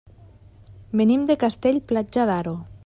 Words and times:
Venim 1.01 1.27
de 1.31 1.37
Castell-Platja 1.45 2.29
d'Aro. 2.33 2.61